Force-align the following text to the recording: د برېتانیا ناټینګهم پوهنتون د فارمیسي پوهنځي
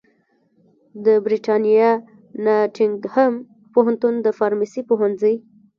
د 1.05 1.07
برېتانیا 1.25 1.89
ناټینګهم 2.43 3.33
پوهنتون 3.73 4.13
د 4.25 4.27
فارمیسي 4.37 4.81
پوهنځي 4.89 5.35